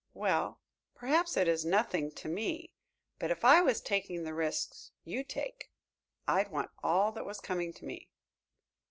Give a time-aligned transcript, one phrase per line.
[0.15, 0.59] "Well,
[0.95, 2.73] perhaps it is nothing to me,
[3.19, 5.69] but if I was taking the risks you take
[6.27, 8.09] I'd want all that was coming to me."